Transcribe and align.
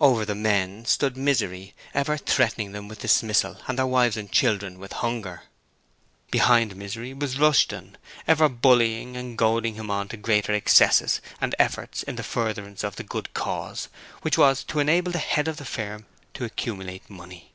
Over 0.00 0.24
the 0.24 0.34
men 0.34 0.86
stood 0.86 1.14
Misery, 1.14 1.74
ever 1.92 2.16
threatening 2.16 2.72
them 2.72 2.88
with 2.88 3.00
dismissal 3.00 3.58
and 3.68 3.78
their 3.78 3.86
wives 3.86 4.16
and 4.16 4.32
children 4.32 4.78
with 4.78 4.94
hunger. 4.94 5.42
Behind 6.30 6.74
Misery 6.74 7.12
was 7.12 7.38
Rushton, 7.38 7.98
ever 8.26 8.48
bullying 8.48 9.14
and 9.14 9.36
goading 9.36 9.74
him 9.74 9.90
on 9.90 10.08
to 10.08 10.16
greater 10.16 10.54
excesses 10.54 11.20
and 11.38 11.54
efforts 11.58 12.02
for 12.02 12.12
the 12.12 12.22
furtherance 12.22 12.82
of 12.82 12.96
the 12.96 13.02
good 13.04 13.34
cause 13.34 13.90
which 14.22 14.38
was 14.38 14.64
to 14.64 14.80
enable 14.80 15.12
the 15.12 15.18
head 15.18 15.48
of 15.48 15.58
the 15.58 15.66
firm 15.66 16.06
to 16.32 16.46
accumulate 16.46 17.10
money. 17.10 17.52